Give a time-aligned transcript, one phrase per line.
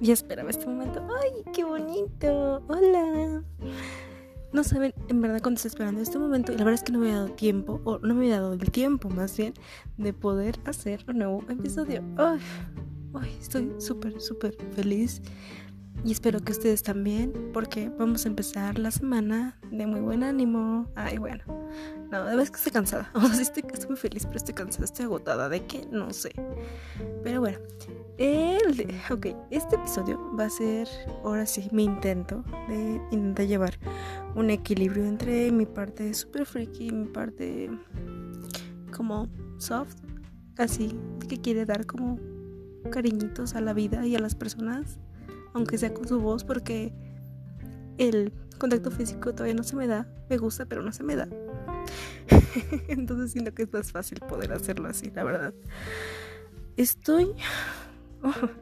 [0.00, 1.06] Ya esperaba este momento.
[1.22, 2.62] ¡Ay, qué bonito!
[2.68, 3.42] ¡Hola!
[4.52, 7.00] No saben, en verdad, cuando estoy esperando este momento, y la verdad es que no
[7.00, 9.52] me había dado tiempo, o no me había dado el tiempo más bien,
[9.98, 12.02] de poder hacer un nuevo episodio.
[12.16, 12.38] ¡Ay!
[13.14, 13.36] ¡Ay!
[13.40, 15.20] Estoy súper, súper feliz.
[16.04, 20.90] Y espero que ustedes también, porque vamos a empezar la semana de muy buen ánimo.
[20.94, 21.44] Ay, bueno.
[22.10, 23.10] No, de vez que estoy cansada.
[23.14, 25.48] O sea, estoy, muy feliz, pero estoy cansada, estoy agotada.
[25.48, 25.86] ¿De qué?
[25.90, 26.32] No sé.
[27.22, 27.58] Pero bueno.
[28.18, 30.88] El, ok, este episodio va a ser,
[31.22, 33.78] ahora sí, mi intento de intentar llevar
[34.34, 37.70] un equilibrio entre mi parte super freaky y mi parte
[38.90, 39.94] como soft,
[40.56, 42.18] así, que quiere dar como
[42.90, 44.98] cariñitos a la vida y a las personas,
[45.54, 46.92] aunque sea con su voz, porque
[47.98, 51.28] el contacto físico todavía no se me da, me gusta, pero no se me da.
[52.88, 55.54] Entonces siento que es más fácil poder hacerlo así, la verdad.
[56.76, 57.34] Estoy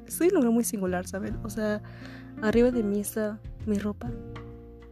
[0.06, 1.39] estoy en un lugar muy singular, ¿saben?
[1.43, 1.83] O sea,
[2.43, 4.11] arriba de mí está mi ropa.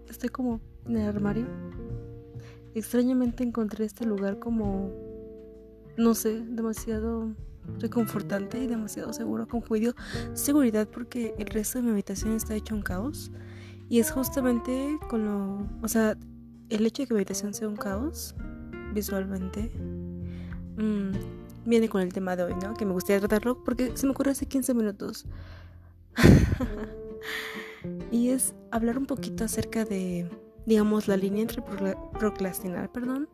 [0.09, 1.47] Estoy como en el armario.
[2.75, 4.93] Extrañamente encontré este lugar como,
[5.97, 7.35] no sé, demasiado
[7.79, 9.47] reconfortante y demasiado seguro.
[9.49, 9.95] Con cuidado,
[10.35, 13.31] seguridad porque el resto de mi habitación está hecho un caos.
[13.89, 16.17] Y es justamente con lo, o sea,
[16.71, 18.35] el hecho de que mi habitación sea un caos
[18.93, 19.71] visualmente.
[20.77, 21.13] Mmm,
[21.65, 22.75] viene con el tema de hoy, ¿no?
[22.75, 25.27] Que me gustaría tratarlo porque se me ocurrió hace 15 minutos.
[28.11, 30.29] y es hablar un poquito acerca de,
[30.67, 31.63] digamos, la línea entre
[32.19, 33.29] procrastinar, perdón,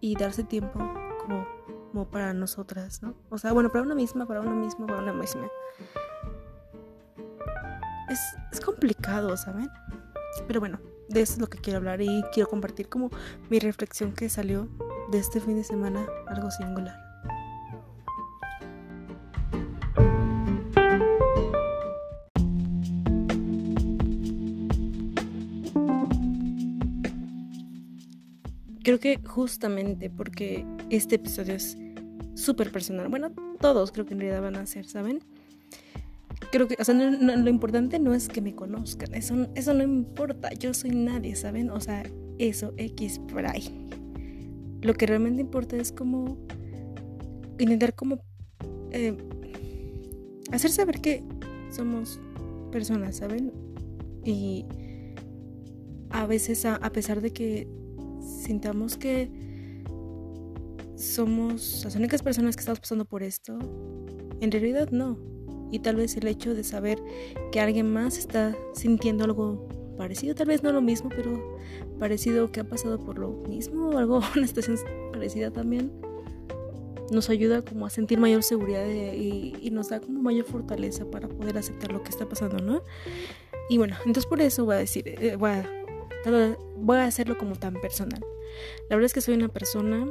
[0.00, 0.78] y darse tiempo
[1.20, 1.46] como,
[1.92, 3.14] como para nosotras, ¿no?
[3.28, 5.46] O sea, bueno, para una misma, para uno mismo, para una misma.
[8.08, 8.18] Es,
[8.50, 9.70] es complicado, ¿saben?
[10.46, 13.10] Pero bueno, de eso es lo que quiero hablar y quiero compartir como
[13.50, 14.68] mi reflexión que salió
[15.10, 16.98] de este fin de semana, algo singular.
[28.82, 31.76] Creo que justamente porque este episodio es
[32.34, 33.08] súper personal.
[33.08, 35.20] Bueno, todos creo que en realidad van a ser, ¿saben?
[36.50, 40.50] Creo que, o sea, lo importante no es que me conozcan, eso, eso no importa,
[40.52, 41.70] yo soy nadie, ¿saben?
[41.70, 42.02] O sea,
[42.38, 43.88] eso, X por ahí.
[44.82, 46.36] Lo que realmente importa es como
[47.58, 48.18] intentar como
[48.90, 49.16] eh,
[50.50, 51.22] hacer saber que
[51.70, 52.20] somos
[52.72, 53.52] personas, ¿saben?
[54.24, 54.64] Y
[56.10, 57.68] a veces a pesar de que
[58.20, 59.30] sintamos que
[61.02, 63.58] somos las únicas personas que estamos pasando por esto,
[64.40, 65.18] en realidad no.
[65.70, 66.98] Y tal vez el hecho de saber
[67.50, 71.56] que alguien más está sintiendo algo parecido, tal vez no lo mismo, pero
[71.98, 74.78] parecido que ha pasado por lo mismo o algo, una situación
[75.12, 75.90] parecida también,
[77.10, 81.56] nos ayuda como a sentir mayor seguridad y, nos da como mayor fortaleza para poder
[81.58, 82.82] aceptar lo que está pasando, ¿no?
[83.70, 85.68] Y bueno, entonces por eso voy a decir, eh, voy a
[86.76, 88.20] voy a hacerlo como tan personal.
[88.88, 90.06] La verdad es que soy una persona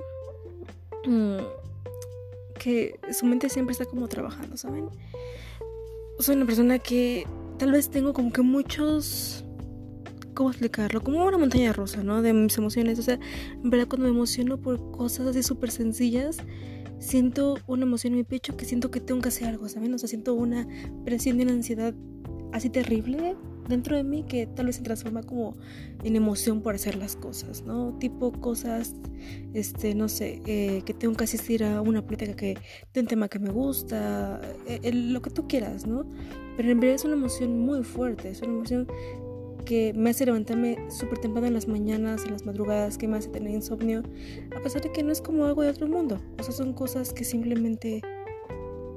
[2.59, 4.89] que su mente siempre está como trabajando, ¿saben?
[6.19, 7.25] Soy una persona que
[7.57, 9.45] tal vez tengo como que muchos...
[10.33, 11.01] ¿Cómo explicarlo?
[11.01, 12.21] Como una montaña rusa, ¿no?
[12.21, 12.97] De mis emociones.
[12.99, 13.19] O sea,
[13.51, 16.37] en verdad cuando me emociono por cosas así súper sencillas,
[16.99, 19.93] siento una emoción en mi pecho que siento que tengo que hacer algo, ¿saben?
[19.93, 20.67] O sea, siento una
[21.03, 21.93] presión y una ansiedad
[22.53, 23.35] así terrible
[23.71, 25.55] dentro de mí que tal vez se transforma como
[26.03, 27.97] en emoción por hacer las cosas, ¿no?
[27.99, 28.93] Tipo cosas,
[29.53, 32.57] este, no sé, eh, que tengo que asistir a una plática que
[32.93, 36.05] de un tema que me gusta, eh, lo que tú quieras, ¿no?
[36.57, 38.87] Pero en realidad es una emoción muy fuerte, es una emoción
[39.65, 43.29] que me hace levantarme súper temprano en las mañanas, en las madrugadas, que me hace
[43.29, 44.03] tener insomnio,
[44.55, 47.13] a pesar de que no es como algo de otro mundo, o sea, son cosas
[47.13, 48.01] que simplemente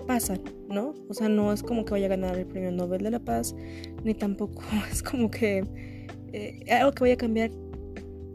[0.06, 0.94] pasan, ¿no?
[1.09, 3.54] O sea, no es como que vaya a ganar el premio Nobel de la Paz,
[4.04, 5.65] ni tampoco es como que
[6.32, 7.50] eh, algo que vaya a cambiar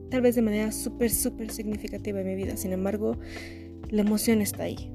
[0.09, 2.58] tal vez de manera súper, súper significativa en mi vida.
[2.58, 3.17] Sin embargo,
[3.90, 4.91] la emoción está ahí.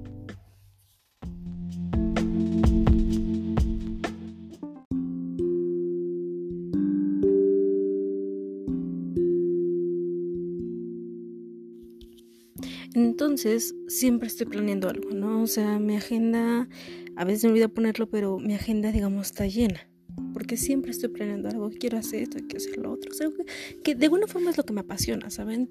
[13.35, 15.43] Entonces, siempre estoy planeando algo, ¿no?
[15.43, 16.69] O sea, mi agenda,
[17.17, 19.91] a veces me olvido ponerlo, pero mi agenda, digamos, está llena.
[20.33, 23.11] Porque siempre estoy planeando algo, quiero hacer esto, quiero hacer lo otro.
[23.11, 23.27] O sea,
[23.83, 25.69] que, de alguna forma es lo que me apasiona, ¿saben?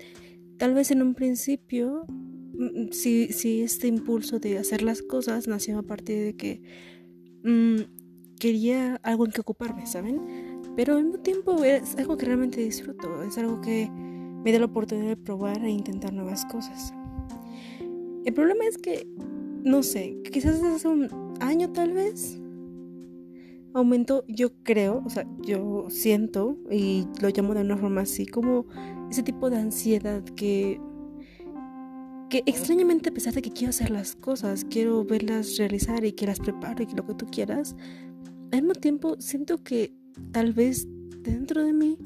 [0.58, 5.84] Tal vez en un principio, mm, sí este impulso de hacer las cosas nació a
[5.84, 6.62] partir de que
[7.46, 7.78] mm,
[8.42, 10.20] quería algo en que ocuparme, ¿saben?
[10.76, 14.66] Pero al mismo tiempo es algo que realmente disfruto, es algo que me da la
[14.66, 16.94] oportunidad de probar e intentar nuevas cosas.
[18.26, 19.08] El problema es que,
[19.64, 21.08] no sé, quizás hace un
[21.42, 22.40] año tal vez,
[23.74, 28.66] aumentó, yo creo, o sea, yo siento, y lo llamo de una forma así, como
[29.10, 30.80] ese tipo de ansiedad que,
[32.30, 36.26] que extrañamente a pesar de que quiero hacer las cosas, quiero verlas realizar y que
[36.26, 37.76] las preparo y que lo que tú quieras,
[38.52, 39.94] al mismo tiempo siento que
[40.32, 40.88] tal vez
[41.22, 41.98] dentro de mí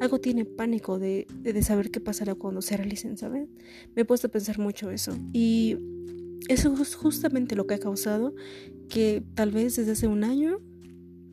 [0.00, 3.48] algo tiene pánico de, de, saber qué pasará cuando se realicen, ¿saben?
[3.94, 5.16] Me he puesto a pensar mucho eso.
[5.32, 5.76] Y
[6.48, 8.34] eso es justamente lo que ha causado
[8.88, 10.60] que tal vez desde hace un año,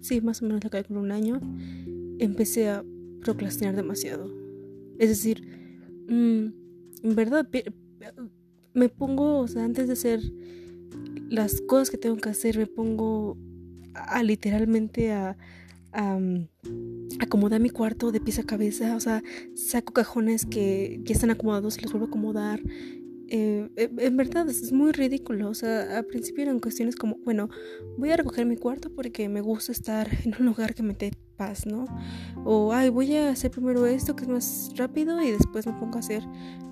[0.01, 1.39] sí, más o menos lo con un año,
[2.19, 2.83] empecé a
[3.21, 4.31] procrastinar demasiado.
[4.97, 5.41] Es decir,
[6.07, 6.47] mmm,
[7.03, 7.47] en verdad,
[8.73, 10.21] me pongo, o sea, antes de hacer
[11.29, 13.37] las cosas que tengo que hacer, me pongo
[13.93, 15.37] a, literalmente a,
[15.93, 19.23] mm, acomodar mi cuarto de pies a cabeza, o sea,
[19.53, 22.61] saco cajones que ya están acomodados y los vuelvo a acomodar,
[23.35, 25.49] eh, eh, en verdad es muy ridículo.
[25.49, 27.49] O sea, al principio eran cuestiones como, bueno,
[27.97, 30.93] voy a recoger mi cuarto porque me gusta estar en un lugar que me
[31.65, 31.85] ¿no?
[32.45, 35.97] O, ay, voy a hacer primero esto que es más rápido y después me pongo
[35.97, 36.23] a hacer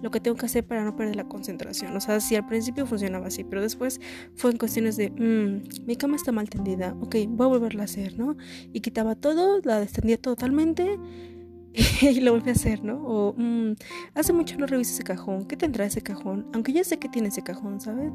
[0.02, 1.96] lo que tengo que hacer para no perder la concentración.
[1.96, 4.00] O sea, si al principio funcionaba así, pero después
[4.36, 7.86] fue en cuestiones de, mmm, mi cama está mal tendida, ok, voy a volverla a
[7.86, 8.36] hacer, ¿no?
[8.74, 11.00] Y quitaba todo, la extendía totalmente
[12.02, 13.02] y lo vuelve a hacer, ¿no?
[13.06, 13.76] O mm,
[14.16, 16.48] hace mucho no reviso ese cajón, ¿qué tendrá ese cajón?
[16.54, 18.14] Aunque ya sé que tiene ese cajón, ¿saben?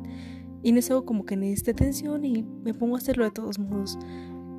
[0.62, 3.58] Y no es algo como que necesite atención y me pongo a hacerlo de todos
[3.58, 3.98] modos.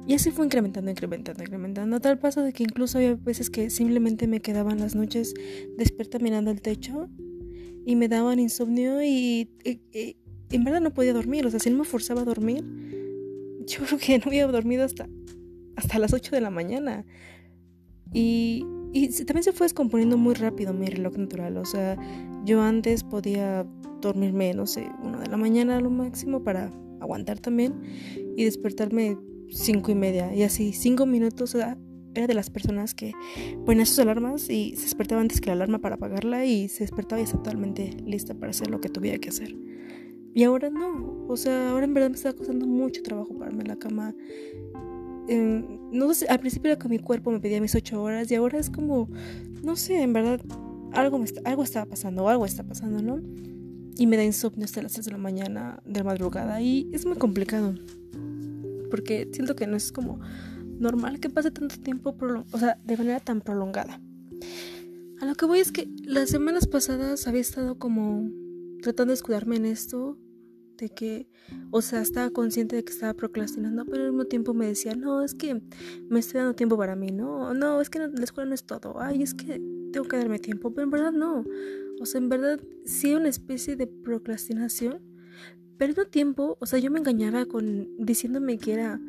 [0.07, 4.27] Y así fue incrementando, incrementando, incrementando, tal paso de que incluso había veces que simplemente
[4.27, 5.33] me quedaban las noches
[5.77, 7.09] despierta mirando el techo
[7.85, 9.49] y me daban insomnio y,
[10.49, 12.63] en verdad no podía dormir, o sea, si no me forzaba a dormir,
[13.67, 15.09] yo creo que no había dormido hasta,
[15.75, 17.05] hasta las 8 de la mañana.
[18.13, 21.57] Y y también se fue descomponiendo muy rápido mi reloj natural.
[21.57, 21.97] O sea,
[22.45, 23.65] yo antes podía
[24.01, 27.73] dormirme, no sé, una de la mañana a lo máximo para aguantar también
[28.35, 29.17] y despertarme
[29.51, 30.33] cinco y media.
[30.33, 31.55] Y así, cinco minutos.
[31.55, 33.13] Era de las personas que
[33.65, 37.21] ponía sus alarmas y se despertaba antes que la alarma para apagarla y se despertaba
[37.21, 39.55] y estaba totalmente lista para hacer lo que tuviera que hacer.
[40.33, 41.25] Y ahora no.
[41.27, 44.15] O sea, ahora en verdad me está costando mucho trabajo pararme en la cama
[45.29, 48.59] no sé, al principio era que mi cuerpo me pedía mis ocho horas y ahora
[48.59, 49.09] es como,
[49.63, 50.39] no sé, en verdad,
[50.93, 53.21] algo, me algo estaba pasando o algo está pasando, ¿no?
[53.97, 57.05] Y me da insomnio hasta las 6 de la mañana de la madrugada y es
[57.05, 57.73] muy complicado
[58.89, 60.19] porque siento que no es como
[60.79, 62.15] normal que pase tanto tiempo,
[62.51, 64.01] o sea, de manera tan prolongada.
[65.19, 68.29] A lo que voy es que las semanas pasadas había estado como
[68.81, 70.19] tratando de escudarme en esto
[70.77, 71.27] de que,
[71.71, 75.23] o sea, estaba consciente de que estaba procrastinando, pero al mismo tiempo me decía, no,
[75.23, 75.61] es que
[76.09, 78.99] me estoy dando tiempo para mí, no, no, es que la escuela no es todo,
[78.99, 79.59] ay, es que
[79.91, 81.43] tengo que darme tiempo, pero en verdad no,
[81.99, 85.01] o sea, en verdad sí una especie de procrastinación,
[85.79, 88.99] mismo tiempo, o sea, yo me engañaba con diciéndome que era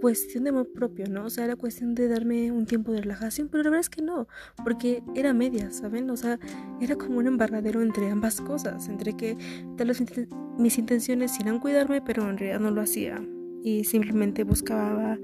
[0.00, 1.24] cuestión de amor propio, ¿no?
[1.24, 4.02] O sea, era cuestión de darme un tiempo de relajación, pero la verdad es que
[4.02, 4.28] no,
[4.62, 6.10] porque era media, ¿saben?
[6.10, 6.38] O sea,
[6.80, 9.38] era como un embarradero entre ambas cosas, entre que
[9.78, 10.02] tal vez
[10.58, 13.26] mis intenciones eran cuidarme, pero en realidad no lo hacía
[13.62, 15.18] y simplemente buscaba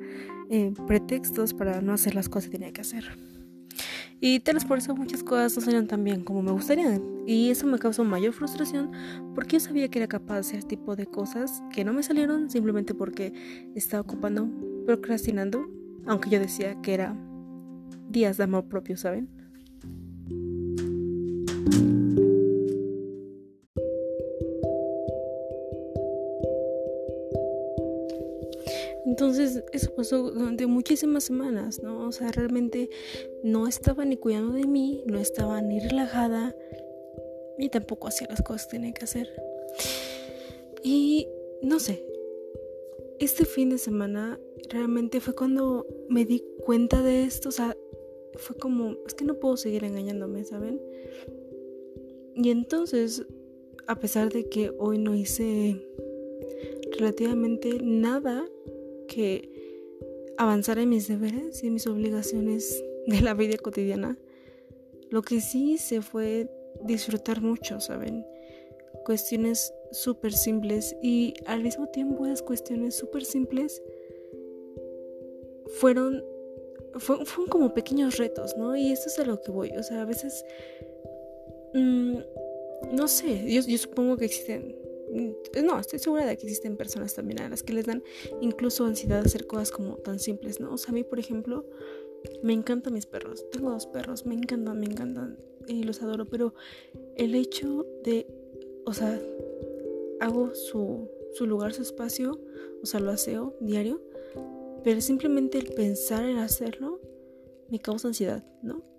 [0.48, 3.04] eh, pretextos para no hacer las cosas que tenía que hacer.
[4.20, 7.00] Y tal vez por eso muchas cosas no salieron tan bien como me gustaría.
[7.26, 8.90] Y eso me causó mayor frustración
[9.34, 12.50] porque yo sabía que era capaz de hacer tipo de cosas que no me salieron
[12.50, 13.32] simplemente porque
[13.74, 14.48] estaba ocupando
[14.84, 15.66] procrastinando,
[16.06, 17.16] aunque yo decía que era
[18.10, 19.28] días de amor propio, ¿saben?
[29.20, 32.08] Entonces eso pasó durante muchísimas semanas, ¿no?
[32.08, 32.88] O sea, realmente
[33.42, 36.56] no estaba ni cuidando de mí, no estaba ni relajada,
[37.58, 39.28] ni tampoco hacía las cosas que tenía que hacer.
[40.82, 41.28] Y
[41.60, 42.02] no sé,
[43.18, 47.76] este fin de semana realmente fue cuando me di cuenta de esto, o sea,
[48.36, 50.80] fue como, es que no puedo seguir engañándome, ¿saben?
[52.36, 53.26] Y entonces,
[53.86, 55.86] a pesar de que hoy no hice
[56.98, 58.48] relativamente nada
[59.10, 59.50] que
[60.38, 64.16] avanzara en mis deberes y en mis obligaciones de la vida cotidiana,
[65.10, 66.48] lo que sí hice fue
[66.84, 68.24] disfrutar mucho, ¿saben?
[69.04, 73.82] Cuestiones súper simples y al mismo tiempo esas cuestiones súper simples
[75.78, 76.24] fueron,
[76.94, 78.76] fueron, como pequeños retos, ¿no?
[78.76, 80.44] Y esto es a lo que voy, o sea, a veces,
[81.74, 82.18] mm,
[82.92, 84.76] no sé, yo, supongo que existen,
[85.62, 88.02] no, estoy segura de que existen personas también a las que les dan
[88.40, 90.72] incluso ansiedad hacer cosas como tan simples, ¿no?
[90.72, 91.66] O sea, a mí, por ejemplo,
[92.42, 96.54] me encantan mis perros, tengo dos perros, me encantan, me encantan y los adoro, pero
[97.16, 98.26] el hecho de,
[98.86, 99.20] o sea,
[100.20, 102.40] hago su, su lugar, su espacio,
[102.82, 104.02] o sea, lo aseo diario.
[104.84, 107.00] pero simplemente el pensar en hacerlo
[107.68, 108.89] me causa ansiedad, ¿no?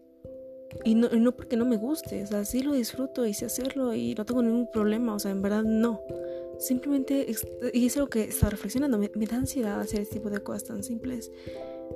[0.84, 3.94] Y no, no porque no me guste, o sea, sí lo disfruto y sé hacerlo
[3.94, 6.01] y no tengo ningún problema, o sea, en verdad no.
[6.60, 7.25] Simplemente,
[7.74, 10.84] y es algo que estaba reflexionando, me, da ansiedad hacer este tipo de cosas tan
[10.84, 11.32] simples.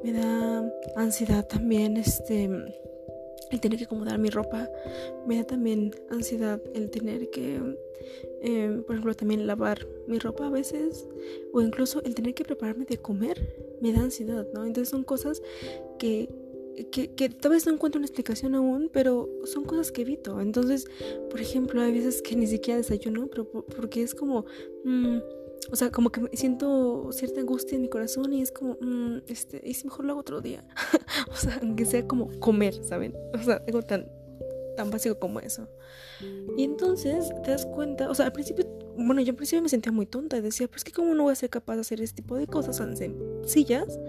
[0.04, 2.50] Me da ansiedad también, este,
[3.52, 4.70] el tener que acomodar mi ropa.
[5.28, 7.62] Me da también ansiedad el tener que,
[8.42, 11.08] em, por ejemplo, también lavar mi ropa a veces.
[11.54, 13.78] O incluso el tener que prepararme de comer.
[13.82, 14.66] Me da ansiedad, ¿no?
[14.66, 15.42] Entonces son cosas
[16.00, 16.30] que
[16.92, 20.40] que, que, tal vez no encuentro una explicación aún, pero son cosas que evito.
[20.42, 20.86] Entonces,
[21.30, 24.46] por ejemplo, hay veces que ni siquiera desayuno, pero porque es como,
[24.84, 25.18] mm,
[25.72, 29.62] o sea, como que siento cierta angustia en mi corazón y es como, mm, este,
[29.64, 30.68] y si mejor lo hago otro día.
[31.32, 33.16] o sea, aunque sea como comer, ¿saben?
[33.34, 34.08] O sea, algo tan,
[34.76, 35.68] tan básico como eso.
[36.58, 38.66] Y entonces te das cuenta, o sea, al principio,
[38.98, 41.32] bueno, yo al principio me sentía muy tonta y decía, pues que cómo no voy
[41.32, 44.00] a ser capaz de hacer este tipo de cosas tan sencillas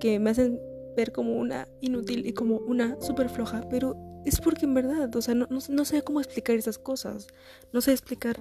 [0.00, 0.60] que me hacen
[0.96, 5.22] ver como una inútil y como una súper floja, pero es porque en verdad, o
[5.22, 7.26] sea, no, no, sé cómo explicar esas cosas.
[7.72, 8.38] No sé explicar,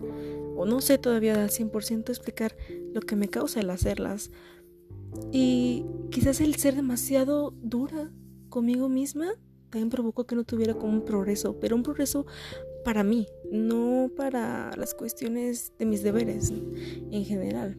[0.56, 2.56] o no sé todavía al 100% explicar
[2.94, 4.32] lo que me causa el hacerlas.
[5.32, 8.12] Y quizás el ser demasiado dura
[8.50, 9.34] conmigo misma
[9.70, 12.26] también provocó que no tuviera como un progreso, pero un progreso
[12.84, 17.78] para mí, no para las cuestiones de mis deberes en general.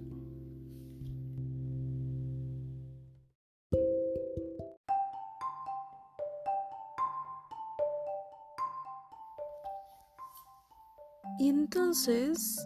[11.42, 12.64] Y entonces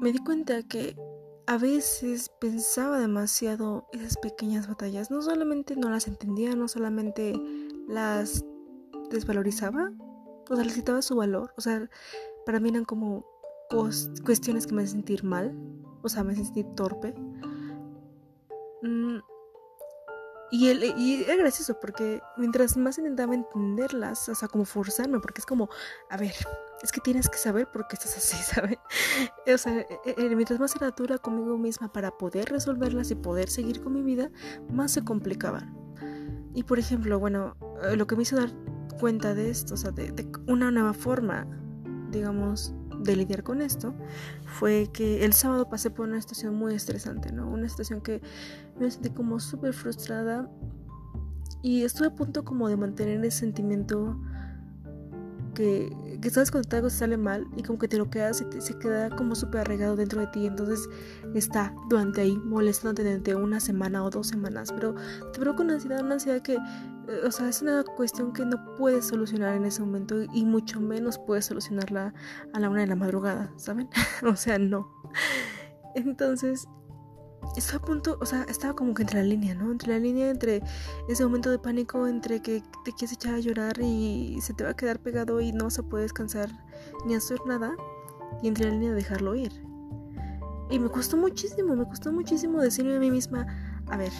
[0.00, 0.94] me di cuenta que
[1.48, 5.10] a veces pensaba demasiado esas pequeñas batallas.
[5.10, 7.34] No solamente no las entendía, no solamente
[7.88, 8.44] las
[9.10, 9.90] desvalorizaba,
[10.48, 11.52] o sea, les quitaba su valor.
[11.56, 11.90] O sea,
[12.46, 13.26] para mí eran como
[14.24, 15.58] cuestiones que me hacen sentir mal,
[16.04, 17.16] o sea, me hacen sentir torpe.
[18.82, 19.18] Mm,
[20.50, 25.40] y, el, y era gracioso porque mientras más intentaba entenderlas, o sea, como forzarme, porque
[25.40, 25.68] es como,
[26.10, 26.34] a ver,
[26.82, 28.78] es que tienes que saber por qué estás así, ¿sabes?
[29.52, 33.48] O sea, e, e, mientras más era dura conmigo misma para poder resolverlas y poder
[33.48, 34.30] seguir con mi vida,
[34.70, 35.76] más se complicaban.
[36.54, 38.50] Y por ejemplo, bueno, eh, lo que me hizo dar
[38.98, 41.46] cuenta de esto, o sea, de una nueva forma,
[42.10, 43.94] digamos, de lidiar con esto
[44.46, 47.48] fue que el sábado pasé por una situación muy estresante, ¿no?
[47.48, 48.20] Una situación que
[48.78, 50.50] me sentí como súper frustrada
[51.62, 54.18] y estuve a punto como de mantener ese sentimiento
[55.54, 58.78] que, que sabes cuando algo sale mal y como que te lo quedas y se
[58.78, 60.46] queda como súper arraigado dentro de ti.
[60.46, 60.88] Entonces
[61.34, 64.72] está durante ahí molestándote durante una semana o dos semanas.
[64.72, 64.94] Pero
[65.32, 66.58] te provoca una ansiedad, una ansiedad que,
[67.26, 71.18] o sea, es una cuestión que no puedes solucionar en ese momento y mucho menos
[71.18, 72.12] puedes solucionarla
[72.52, 73.88] a la una de la madrugada, ¿saben?
[74.26, 74.92] o sea, no.
[75.94, 76.68] Entonces
[77.56, 79.70] estaba a punto, o sea, estaba como que entre la línea, ¿no?
[79.70, 80.62] Entre la línea, entre
[81.08, 84.70] ese momento de pánico, entre que te quieres echar a llorar y se te va
[84.70, 86.50] a quedar pegado y no se puede descansar
[87.06, 87.74] ni hacer nada,
[88.42, 89.52] y entre la línea de dejarlo ir.
[90.70, 93.46] Y me costó muchísimo, me costó muchísimo decirme a mí misma,
[93.86, 94.12] a ver,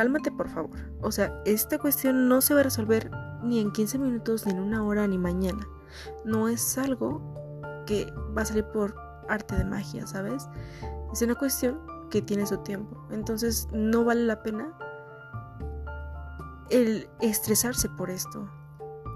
[0.00, 0.78] cálmate por favor.
[1.02, 3.10] O sea, esta cuestión no se va a resolver
[3.42, 5.68] ni en 15 minutos, ni en una hora, ni mañana.
[6.24, 7.20] No es algo
[7.86, 8.96] que va a salir por
[9.28, 10.48] arte de magia, ¿sabes?
[11.12, 13.06] Es una cuestión que tiene su tiempo.
[13.10, 14.72] Entonces no vale la pena
[16.70, 18.48] el estresarse por esto.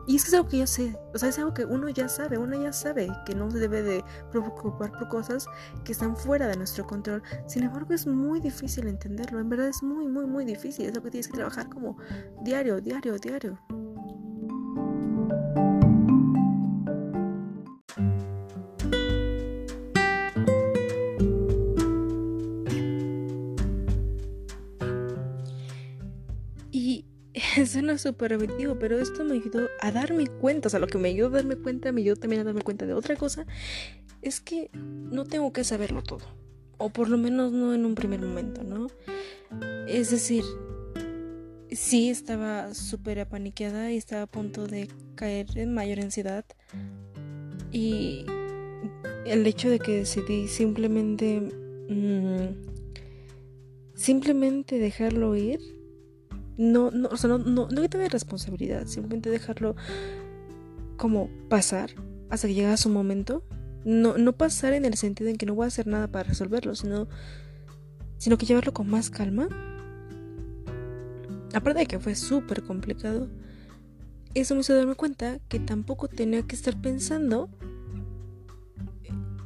[0.06, 2.08] Y es que es algo que yo sé, o sea, es algo que uno ya
[2.08, 5.46] sabe, uno ya sabe que no se debe de preocupar por cosas
[5.84, 7.22] que están fuera de nuestro control.
[7.46, 10.86] Sin embargo, es muy difícil entenderlo, en verdad es muy, muy, muy difícil.
[10.86, 11.96] Es lo que tienes que trabajar como
[12.42, 13.58] diario, diario, diario.
[27.98, 31.28] Súper repetitivo, pero esto me ayudó a darme cuenta, o sea, lo que me ayudó
[31.28, 33.46] a darme cuenta, me ayudó también a darme cuenta de otra cosa,
[34.22, 36.26] es que no tengo que saberlo todo,
[36.78, 38.88] o por lo menos no en un primer momento, ¿no?
[39.88, 40.44] Es decir,
[41.70, 46.44] sí estaba súper apaniqueada y estaba a punto de caer en mayor ansiedad,
[47.72, 48.24] y
[49.26, 51.40] el hecho de que decidí simplemente...
[51.88, 52.74] Mm,
[53.94, 55.60] simplemente dejarlo ir
[56.56, 59.76] no, no, o sea, no, no, no quitarme responsabilidad, simplemente dejarlo
[60.96, 61.90] como pasar
[62.30, 63.44] hasta que llega su momento.
[63.84, 66.74] No, no pasar en el sentido en que no voy a hacer nada para resolverlo,
[66.74, 67.06] sino,
[68.16, 69.48] sino que llevarlo con más calma.
[71.52, 73.28] Aparte de que fue súper complicado,
[74.32, 77.50] eso me hizo darme cuenta que tampoco tenía que estar pensando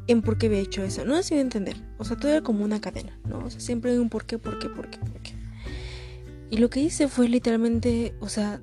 [0.07, 1.05] en por qué había hecho eso.
[1.05, 1.77] No sé si entender.
[1.99, 3.41] O sea, todo era como una cadena, ¿no?
[3.41, 5.38] O sea, siempre hay un por qué, por qué, por qué, por qué.
[6.51, 8.61] Y lo que hice fue literalmente, o sea,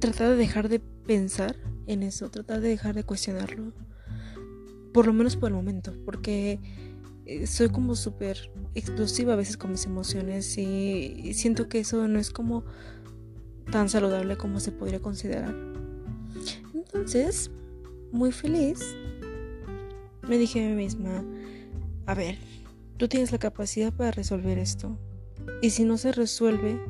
[0.00, 3.72] tratar de dejar de pensar en eso, tratar de dejar de cuestionarlo.
[4.92, 6.58] Por lo menos por el momento, porque
[7.26, 12.18] eh, soy como súper explosiva a veces con mis emociones y siento que eso no
[12.18, 12.64] es como
[13.70, 15.54] tan saludable como se podría considerar.
[16.74, 17.50] Entonces,
[18.12, 18.96] muy feliz,
[20.28, 21.24] me dije a mí misma,
[22.06, 22.38] a ver,
[22.96, 24.98] tú tienes la capacidad para resolver esto.
[25.62, 26.80] Y si no se resuelve,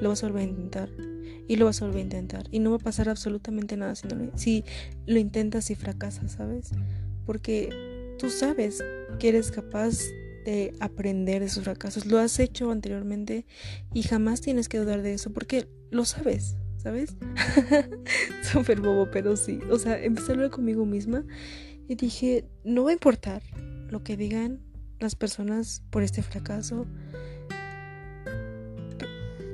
[0.00, 0.90] lo vas a volver a intentar.
[1.48, 2.46] Y lo vas a volver a intentar.
[2.50, 4.64] Y no va a pasar absolutamente nada si, si
[5.06, 6.70] lo intentas y fracasas, ¿sabes?
[7.24, 8.82] Porque tú sabes
[9.18, 9.98] que eres capaz
[10.44, 12.06] de aprender de sus fracasos.
[12.06, 13.46] Lo has hecho anteriormente
[13.92, 16.56] y jamás tienes que dudar de eso porque lo sabes.
[16.86, 17.16] ¿sabes?
[18.52, 19.58] Súper bobo, pero sí.
[19.72, 21.24] O sea, empecé a hablar conmigo misma
[21.88, 23.42] y dije, no va a importar
[23.90, 24.60] lo que digan
[25.00, 26.86] las personas por este fracaso.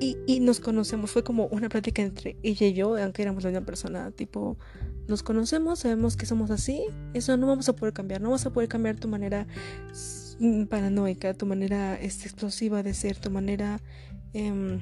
[0.02, 3.64] Y, nos conocemos, fue como una plática entre ella y yo, aunque éramos la misma
[3.64, 4.58] persona, tipo,
[5.06, 8.50] nos conocemos, sabemos que somos así, eso no vamos a poder cambiar, no vamos a
[8.50, 9.46] poder cambiar tu manera
[10.68, 13.80] paranoica, tu manera este, explosiva de ser, tu manera...
[14.34, 14.80] Eh,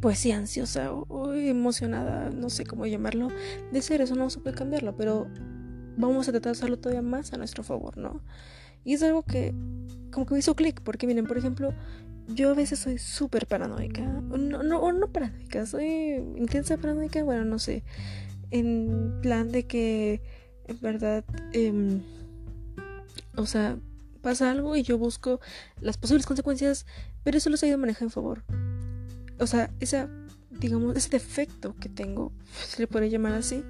[0.00, 3.28] pues sí, ansiosa o, emocionada, no sé cómo llamarlo,
[3.72, 5.28] de ser, eso no se puede cambiarlo, pero
[5.96, 8.20] vamos a tratar de hacerlo todavía más a nuestro favor, ¿no?
[8.84, 9.54] Y es algo que
[10.10, 11.72] como que me hizo clic, porque miren, por ejemplo,
[12.28, 15.86] yo a veces soy súper paranoica, no, no, no paranoica, soy
[16.36, 17.84] intensa paranoica, bueno, no sé,
[18.50, 20.22] en plan de que,
[20.66, 22.02] en verdad, em,
[23.36, 23.78] o sea,
[24.20, 25.40] pasa algo y yo busco
[25.80, 26.86] las posibles consecuencias,
[27.24, 28.44] pero eso lo he ido a manejar en favor.
[29.38, 30.08] O sea, esa,
[30.50, 32.32] digamos, ese defecto que tengo,
[32.66, 33.64] se le puede llamar así,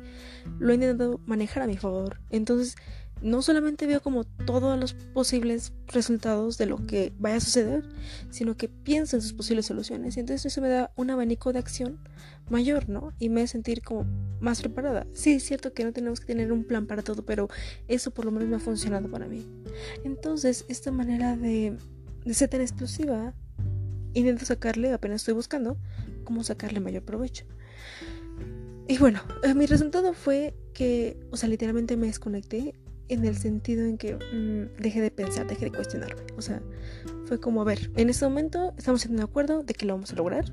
[0.58, 2.20] lo he intentado manejar a mi favor.
[2.30, 2.76] Entonces,
[3.22, 7.84] no solamente veo como todos los posibles resultados de lo que vaya a suceder,
[8.30, 10.16] sino que pienso en sus posibles soluciones.
[10.16, 11.98] Y entonces eso me da un abanico de acción
[12.50, 13.12] mayor, ¿no?
[13.18, 14.06] Y me hace sentir como
[14.40, 15.06] más preparada.
[15.14, 17.48] Sí, es cierto que no tenemos que tener un plan para todo, pero
[17.88, 19.46] eso por lo menos me ha funcionado para mí.
[20.04, 21.76] Entonces, esta manera de,
[22.24, 23.34] de ser tan explosiva
[24.14, 25.78] intento sacarle, apenas estoy buscando,
[26.24, 27.44] cómo sacarle mayor provecho.
[28.88, 32.74] Y bueno, eh, mi resultado fue que, o sea, literalmente me desconecté
[33.08, 36.22] en el sentido en que mm, dejé de pensar, dejé de cuestionarme.
[36.36, 36.62] O sea,
[37.26, 40.12] fue como, a ver, en este momento estamos en un acuerdo de que lo vamos
[40.12, 40.44] a lograr.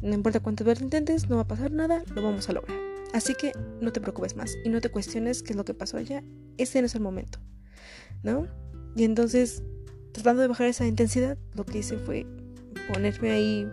[0.00, 2.76] No importa cuántas veces intentes, no va a pasar nada, lo vamos a lograr.
[3.12, 5.98] Así que no te preocupes más y no te cuestiones qué es lo que pasó
[5.98, 6.24] allá.
[6.56, 7.38] Ese no es el momento,
[8.22, 8.48] ¿no?
[8.96, 9.62] Y entonces,
[10.12, 12.26] tratando de bajar esa intensidad, lo que hice fue
[12.92, 13.68] ponerme ahí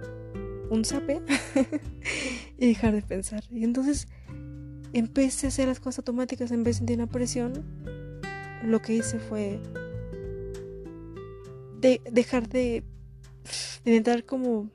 [0.70, 1.22] un zape
[2.58, 3.44] y dejar de pensar.
[3.50, 4.08] Y entonces
[4.94, 7.54] empecé a hacer las cosas automáticas en vez de sentir una presión.
[8.64, 9.60] Lo que hice fue
[11.80, 12.84] de dejar de,
[13.86, 14.70] de intentar como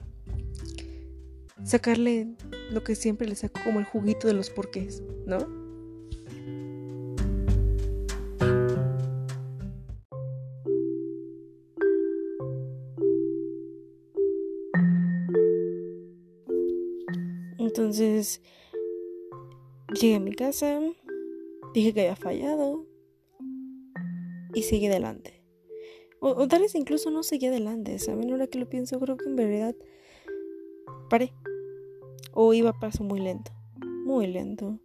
[1.65, 2.29] sacarle
[2.71, 5.39] lo que siempre le saco como el juguito de los porqués, ¿no?
[17.59, 18.41] Entonces
[19.95, 20.81] llegué a mi casa,
[21.73, 22.87] dije que había fallado
[24.53, 25.43] y seguí adelante.
[26.21, 28.31] O, tal vez incluso no seguí adelante, ¿saben?
[28.31, 29.75] Ahora que lo pienso, creo que en verdad
[31.11, 31.35] paré.
[32.33, 33.53] O iba a paso muy lento,
[34.05, 34.81] muy lento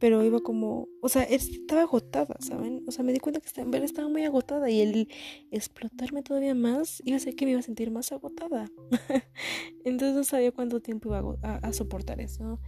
[0.00, 2.82] pero iba como, o sea, estaba agotada, ¿saben?
[2.88, 5.08] O sea, me di cuenta que estaba, estaba muy agotada y el
[5.50, 8.72] explotarme todavía más iba a hacer que me iba a sentir más agotada.
[9.84, 12.58] Entonces no sabía cuánto tiempo iba a, soportar eso.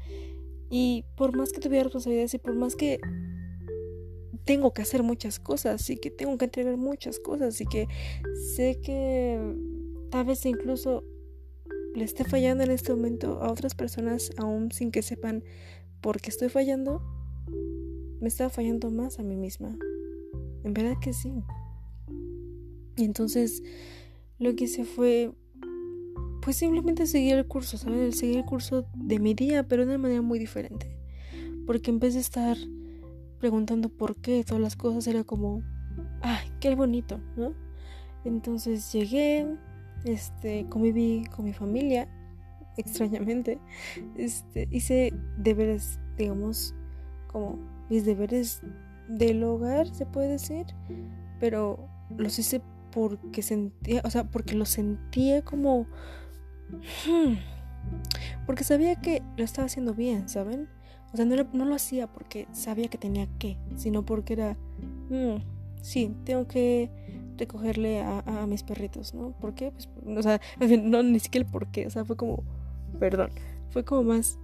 [0.75, 2.99] Y por más que tuviera responsabilidades y por más que
[4.47, 7.89] tengo que hacer muchas cosas y que tengo que entregar muchas cosas y que
[8.55, 9.39] sé que
[10.11, 11.05] tal vez incluso
[11.95, 15.45] le esté fallando en este momento a otras personas aún sin que sepan
[16.01, 17.03] por qué estoy fallando,
[18.19, 19.77] me estaba fallando más a mí misma.
[20.65, 21.35] En verdad que sí.
[22.97, 23.63] Y entonces
[24.39, 25.33] lo que hice fue
[26.43, 28.19] pues simplemente seguir el curso, ¿sabes?
[28.19, 30.91] Seguir el curso de mi día, pero de una manera muy diferente.
[31.67, 32.57] Porque en vez de estar
[33.39, 35.63] preguntando por qué todas las cosas, era como,
[36.21, 37.55] ay, qué bonito, ¿no?
[38.25, 39.47] Entonces llegué,
[40.05, 42.09] este, conviví con mi familia,
[42.77, 43.61] extrañamente,
[44.17, 46.75] este, hice deberes, digamos,
[47.29, 48.63] como mis deberes
[49.09, 50.67] del hogar, se puede decir,
[51.39, 55.87] pero los hice porque sentía, o sea, porque lo sentía como...
[57.07, 57.35] Hmm,
[58.47, 60.69] porque sabía que lo estaba haciendo bien, ¿saben?
[61.13, 64.57] O sea, no, lo hacía porque sabía que tenía que, sino porque era
[65.11, 65.37] mm,
[65.83, 66.91] sí, tengo que
[67.37, 69.33] recogerle a, mis perritos, ¿no?
[69.33, 69.73] ¿Por qué?
[69.73, 70.41] Pues, o sea,
[70.83, 72.45] no, ni siquiera el por qué, o sea, fue como,
[72.99, 73.31] perdón,
[73.71, 74.39] fue como más,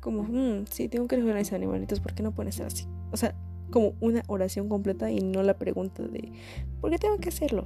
[0.00, 2.86] como, mm, sí, tengo que recoger a mis animalitos, ¿por qué no pueden estar así?
[3.12, 3.34] O sea,
[3.70, 6.32] como una oración completa y no la pregunta de,
[6.80, 7.64] ¿por qué tengo que hacerlo?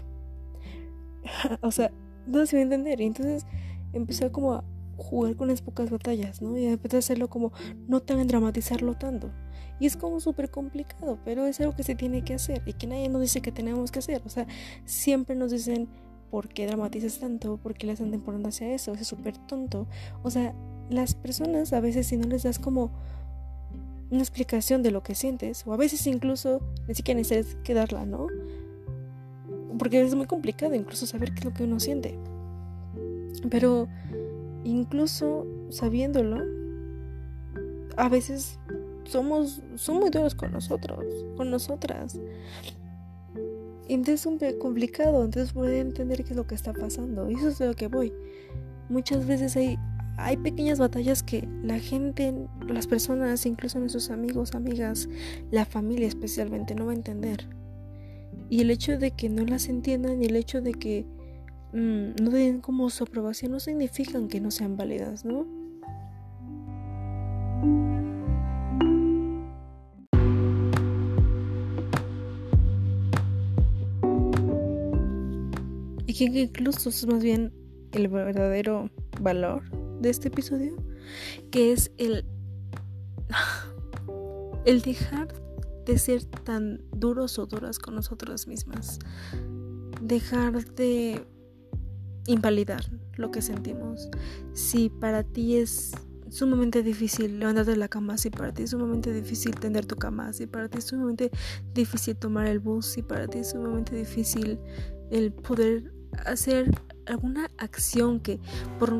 [1.62, 1.90] o sea,
[2.26, 3.00] no se va a entender.
[3.00, 3.46] Y entonces
[3.92, 4.64] empecé como a
[4.96, 6.56] jugar con las pocas batallas, ¿no?
[6.56, 7.52] Y empecé a hacerlo como,
[7.88, 9.30] no tan dramatizarlo tanto.
[9.80, 12.86] Y es como súper complicado, pero es algo que se tiene que hacer y que
[12.86, 14.22] nadie nos dice que tenemos que hacer.
[14.24, 14.46] O sea,
[14.84, 15.88] siempre nos dicen,
[16.30, 17.56] ¿por qué dramatizas tanto?
[17.56, 18.92] ¿Por qué le hacen importancia hacia eso?
[18.92, 19.86] Es súper tonto.
[20.22, 20.54] O sea,
[20.88, 22.90] las personas a veces si no les das como
[24.10, 28.04] una explicación de lo que sientes, o a veces incluso ni siquiera necesitas que darla,
[28.04, 28.26] ¿no?
[29.78, 32.18] Porque es muy complicado incluso saber qué es lo que uno siente.
[33.50, 33.88] Pero
[34.64, 36.38] incluso sabiéndolo,
[37.96, 38.58] a veces
[39.04, 41.04] somos, son muy duros con nosotros,
[41.36, 42.18] con nosotras.
[43.88, 47.30] Entonces es un complicado, entonces pueden entender qué es lo que está pasando.
[47.30, 48.12] Y eso es de lo que voy.
[48.88, 49.78] Muchas veces hay,
[50.16, 52.32] hay pequeñas batallas que la gente,
[52.66, 55.08] las personas, incluso nuestros amigos, amigas,
[55.50, 57.48] la familia especialmente, no va a entender.
[58.48, 61.06] Y el hecho de que no las entiendan y el hecho de que
[61.72, 65.46] mm, no den como su aprobación no significan que no sean válidas, ¿no?
[76.06, 77.52] Y que incluso es más bien
[77.92, 79.62] el verdadero valor
[80.00, 80.76] de este episodio,
[81.50, 82.24] que es el
[84.64, 85.28] el dejar
[85.86, 88.98] de ser tan duros o duras con nosotras mismas,
[90.00, 91.26] dejar de
[92.26, 92.84] invalidar
[93.16, 94.08] lo que sentimos.
[94.52, 95.92] Si para ti es
[96.28, 100.32] sumamente difícil levantarte de la cama, si para ti es sumamente difícil tender tu cama,
[100.32, 101.30] si para ti es sumamente
[101.74, 104.58] difícil tomar el bus, si para ti es sumamente difícil
[105.10, 105.92] el poder
[106.24, 106.70] hacer
[107.06, 108.40] alguna acción que,
[108.78, 108.94] por,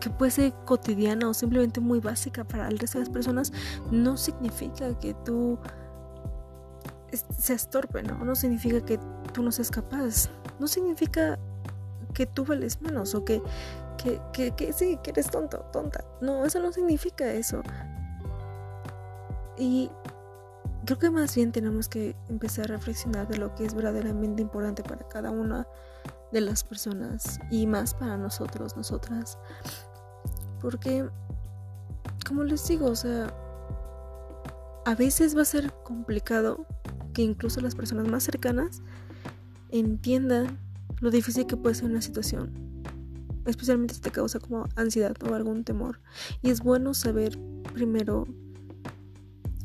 [0.00, 3.52] que puede ser cotidiana o simplemente muy básica para el resto de las personas,
[3.90, 5.58] no significa que tú
[7.38, 8.24] seas torpe, ¿no?
[8.24, 8.98] No significa que
[9.32, 10.28] tú no seas capaz.
[10.58, 11.38] No significa
[12.14, 13.42] que tú vales menos o que,
[14.02, 16.04] que, que, que sí, que eres tonto, tonta.
[16.20, 17.62] No, eso no significa eso.
[19.58, 19.90] Y
[20.84, 24.82] creo que más bien tenemos que empezar a reflexionar de lo que es verdaderamente importante
[24.82, 25.66] para cada una
[26.32, 29.38] de las personas y más para nosotros, nosotras.
[30.60, 31.08] Porque,
[32.26, 33.32] como les digo, o sea,
[34.84, 36.66] a veces va a ser complicado
[37.12, 38.82] que incluso las personas más cercanas
[39.70, 40.58] entiendan
[41.04, 42.50] lo difícil que puede ser una situación.
[43.44, 46.00] Especialmente si te causa como ansiedad o algún temor.
[46.40, 47.38] Y es bueno saber
[47.74, 48.26] primero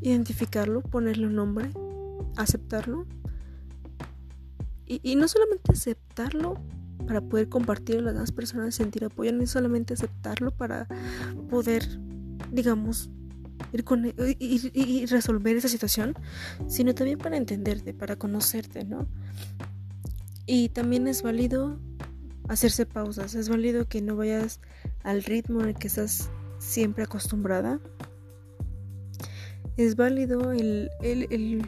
[0.02, 1.72] identificarlo, ponerle un nombre,
[2.36, 3.06] aceptarlo
[4.86, 6.56] y, no solamente aceptarlo
[7.08, 10.88] para poder compartir a las demás personas, sentir apoyo, no solamente aceptarlo para
[11.50, 11.88] poder,
[12.52, 13.10] digamos,
[13.72, 16.16] ir con e, y, resolver esa situación,
[16.68, 19.08] sino también para entenderte, para conocerte, ¿no?
[20.52, 21.78] Y también es válido
[22.48, 24.62] hacerse pausas, es válido que no vayas
[25.04, 27.80] al ritmo el que estás siempre acostumbrada.
[29.78, 31.62] Es válido el, el, el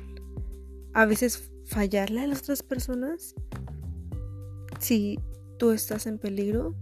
[0.96, 3.36] a veces fallarle a las otras personas
[4.80, 5.20] si
[5.60, 6.74] tú estás en peligro,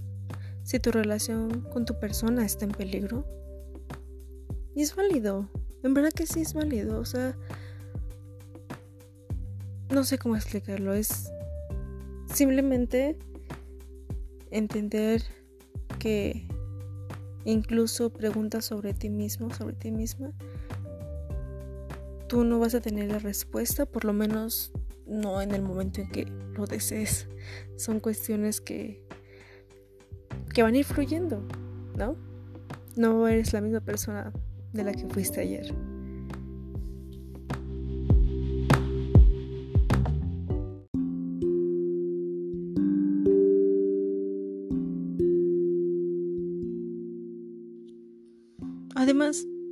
[0.64, 3.26] si tu relación con tu persona está en peligro.
[4.74, 5.50] Y es válido,
[5.84, 7.38] en verdad que sí es válido, o sea,
[9.90, 11.30] no sé cómo explicarlo, es
[12.34, 13.18] simplemente
[14.52, 15.24] entender
[16.00, 16.48] que
[17.46, 20.32] incluso preguntas sobre ti mismo, sobre ti misma,
[22.28, 24.72] tú no vas a tener la respuesta, por lo menos
[25.06, 27.28] no en el momento en que lo desees.
[27.76, 29.04] Son cuestiones que,
[30.54, 31.46] que van a ir fluyendo,
[31.96, 32.16] ¿no?
[32.96, 34.32] No eres la misma persona
[34.74, 35.74] de la que fuiste ayer.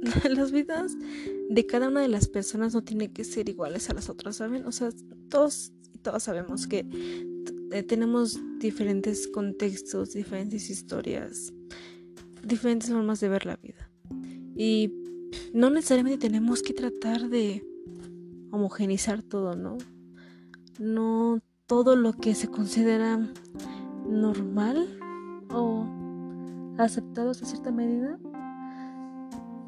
[0.29, 0.97] las vidas
[1.49, 4.65] de cada una de las personas no tiene que ser iguales a las otras, ¿saben?
[4.65, 4.89] O sea,
[5.29, 6.85] todos y todas sabemos que
[7.71, 11.53] eh, tenemos diferentes contextos, diferentes historias,
[12.43, 13.89] diferentes formas de ver la vida.
[14.55, 14.91] Y
[15.53, 17.63] no necesariamente tenemos que tratar de
[18.51, 19.77] homogenizar todo, ¿no?
[20.79, 23.19] No todo lo que se considera
[24.07, 24.87] normal
[25.49, 25.85] o
[26.77, 28.17] aceptado hasta cierta medida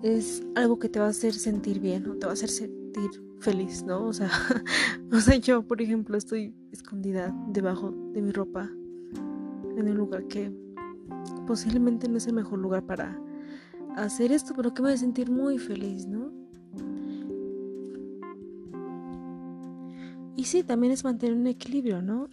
[0.02, 3.10] es algo que te va a hacer sentir bien o te va a hacer sentir
[3.40, 4.08] feliz, ¿no?
[4.08, 4.30] O sea,
[5.12, 8.70] o sea, yo, por ejemplo, estoy escondida debajo de mi ropa
[9.78, 10.52] en un lugar que
[11.48, 13.20] posiblemente no es el mejor lugar para
[13.96, 16.32] hacer esto, pero que me voy a sentir muy feliz, ¿no?
[20.36, 22.30] Y sí, también es mantener un equilibrio, ¿no?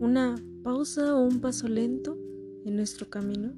[0.00, 2.18] Una pausa o un paso lento
[2.64, 3.52] en nuestro camino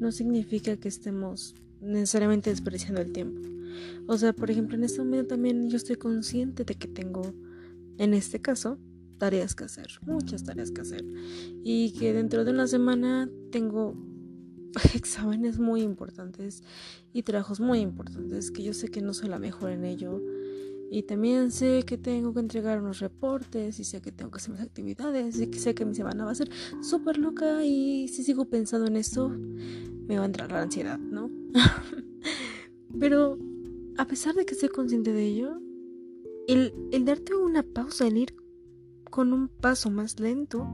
[0.00, 3.40] no significa que estemos necesariamente desperdiciando el tiempo.
[4.06, 7.22] O sea, por ejemplo, en este momento también yo estoy consciente de que tengo,
[7.98, 8.78] en este caso,
[9.18, 11.04] tareas que hacer, muchas tareas que hacer.
[11.62, 13.94] Y que dentro de una semana tengo
[14.94, 16.62] exámenes muy importantes
[17.12, 20.20] y trabajos muy importantes, que yo sé que no soy la mejor en ello.
[20.94, 24.52] Y también sé que tengo que entregar unos reportes y sé que tengo que hacer
[24.52, 26.48] mis actividades y que sé que mi semana va a ser
[26.82, 31.32] súper loca y si sigo pensando en esto me va a entrar la ansiedad, ¿no?
[33.00, 33.36] Pero
[33.98, 35.60] a pesar de que estoy consciente de ello,
[36.46, 38.36] el, el darte una pausa, el ir
[39.10, 40.64] con un paso más lento,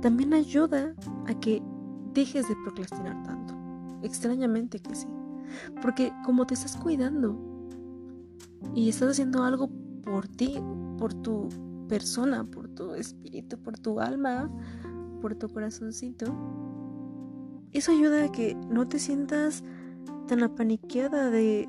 [0.00, 0.94] también ayuda
[1.26, 1.60] a que
[2.14, 3.56] dejes de procrastinar tanto.
[4.04, 5.08] Extrañamente que sí.
[5.82, 7.49] Porque como te estás cuidando
[8.74, 9.70] y estás haciendo algo
[10.02, 10.60] por ti,
[10.98, 11.48] por tu
[11.88, 14.50] persona, por tu espíritu, por tu alma,
[15.20, 16.34] por tu corazoncito,
[17.72, 19.62] eso ayuda a que no te sientas
[20.26, 21.68] tan apaniqueada de,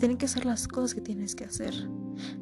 [0.00, 1.74] tener que hacer las cosas que tienes que hacer.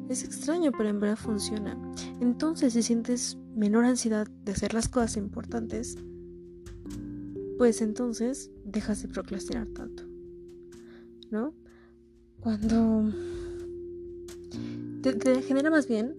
[0.09, 1.77] Es extraño, pero en verdad funciona.
[2.19, 5.97] Entonces, si sientes menor ansiedad de hacer las cosas importantes,
[7.57, 10.03] pues entonces dejas de procrastinar tanto.
[11.29, 11.53] ¿No?
[12.39, 13.11] Cuando
[15.01, 16.15] te, genera más bien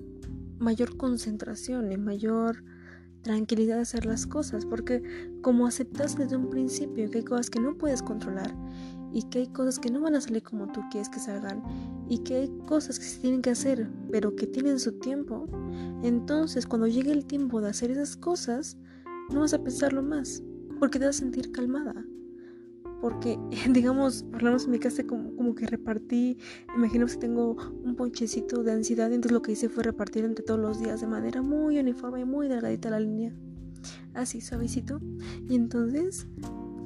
[0.59, 2.65] mayor concentración y mayor
[3.23, 5.03] tranquilidad de hacer las cosas, porque
[5.43, 8.53] como aceptas desde un principio que hay cosas que no puedes controlar
[9.13, 11.63] y que hay cosas que no van a salir como tú quieres que salgan
[12.09, 15.47] y que hay cosas que se tienen que hacer pero que tienen su tiempo,
[16.03, 18.77] entonces cuando llegue el tiempo de hacer esas cosas,
[19.33, 20.43] no vas a pensarlo más,
[20.79, 22.05] porque te vas a sentir calmada.
[23.03, 23.39] Porque,
[23.71, 26.39] digamos, por lo menos en mi casa como, como que repartí,
[26.75, 30.61] imagino que tengo un ponchecito de ansiedad, entonces lo que hice fue repartir entre todos
[30.61, 33.35] los días de manera muy uniforme y muy delgadita la línea.
[34.15, 35.01] Así, suavecito.
[35.49, 36.29] Y entonces,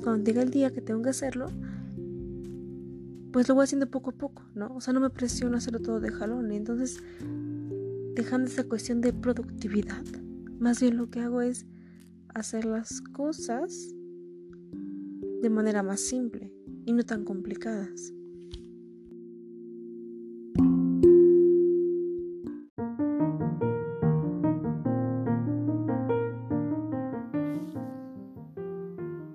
[0.03, 1.49] cuando llega el día que tengo que hacerlo,
[3.33, 4.75] pues lo voy haciendo poco a poco, ¿no?
[4.75, 6.53] O sea, no me presiono a hacerlo todo de jalón.
[6.53, 7.03] Entonces,
[8.15, 10.03] dejando esa cuestión de productividad,
[10.59, 11.67] más bien lo que hago es
[12.35, 13.95] hacer las cosas
[15.43, 16.53] de manera más simple
[16.85, 18.13] y no tan complicadas.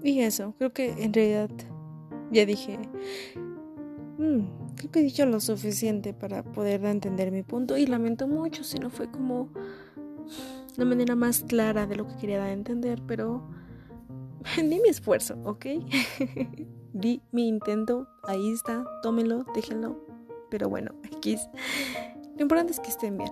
[0.03, 1.49] Y eso, creo que en realidad
[2.31, 2.79] ya dije
[4.75, 8.79] creo que he dicho lo suficiente para poder entender mi punto y lamento mucho si
[8.79, 9.49] no fue como
[10.75, 13.47] la manera más clara de lo que quería dar a entender, pero
[14.57, 15.65] di mi esfuerzo, ¿ok?
[16.93, 19.97] di mi intento, ahí está, tómenlo, déjenlo,
[20.49, 21.37] pero bueno, aquí
[22.35, 23.31] lo importante es que estén bien,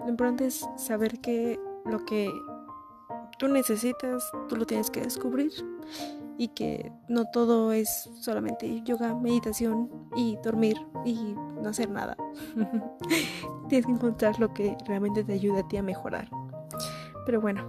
[0.00, 2.30] lo importante es saber que lo que
[3.38, 5.52] tú necesitas, tú lo tienes que descubrir
[6.36, 12.16] y que no todo es solamente yoga, meditación y dormir y no hacer nada.
[13.68, 16.30] Tienes que encontrar lo que realmente te ayude a ti a mejorar.
[17.26, 17.62] Pero bueno,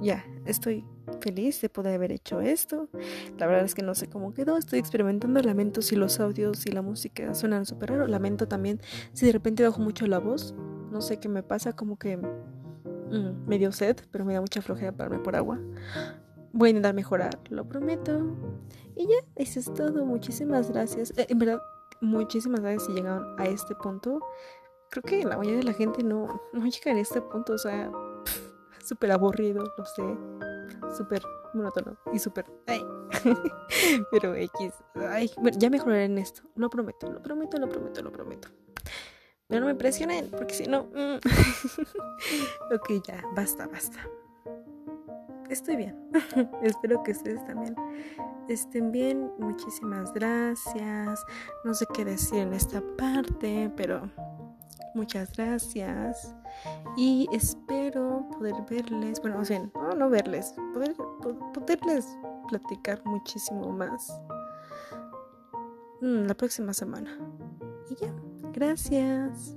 [0.00, 0.84] ya, estoy
[1.26, 2.88] feliz de poder haber hecho esto.
[3.36, 5.42] La verdad es que no sé cómo quedó, estoy experimentando.
[5.42, 8.06] Lamento si los audios y la música suenan súper raro.
[8.06, 8.80] Lamento también
[9.12, 10.54] si de repente bajo mucho la voz.
[10.92, 14.62] No sé qué me pasa, como que mm, me dio sed, pero me da mucha
[14.62, 15.58] flojera pararme por agua.
[16.52, 18.24] Voy a intentar mejorar, lo prometo.
[18.94, 20.06] Y ya, eso es todo.
[20.06, 21.12] Muchísimas gracias.
[21.18, 21.60] Eh, en verdad,
[22.00, 24.20] muchísimas gracias si llegaron a este punto.
[24.90, 27.54] Creo que la mayoría de la gente no, no llega a este punto.
[27.54, 27.90] O sea,
[28.84, 30.45] súper aburrido, lo sé.
[30.94, 31.22] Súper
[31.54, 32.46] monótono y súper...
[34.10, 34.72] Pero X.
[34.94, 36.42] Ay, bueno, ya mejoraré en esto.
[36.54, 38.48] Lo prometo, lo prometo, lo prometo, lo prometo.
[39.48, 40.84] No me presionen, porque si no...
[40.84, 41.16] Mm.
[42.74, 44.08] ok, ya, basta, basta
[45.50, 45.96] estoy bien.
[46.62, 47.74] Espero que ustedes también
[48.48, 49.30] estén bien.
[49.38, 51.24] Muchísimas gracias.
[51.64, 54.10] No sé qué decir en esta parte, pero
[54.94, 56.34] muchas gracias.
[56.96, 60.94] Y espero poder verles, bueno, o sea, no, no verles, poder,
[61.52, 62.06] poderles
[62.48, 64.20] platicar muchísimo más
[66.00, 67.16] mm, la próxima semana.
[67.90, 68.12] Y ya,
[68.52, 69.56] gracias.